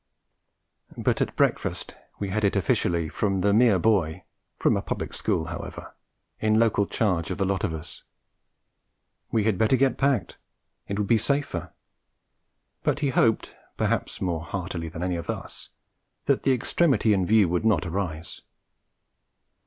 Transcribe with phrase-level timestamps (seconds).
[0.97, 4.23] But at breakfast we had it officially from the mere boy
[4.57, 5.93] (from a Public School, however)
[6.39, 8.01] in local charge of the lot of us.
[9.31, 10.39] We had better get packed;
[10.87, 11.71] it would be safer;
[12.81, 15.69] but he hoped, perhaps more heartily than any of us,
[16.25, 18.41] that the extremity in view would not arise.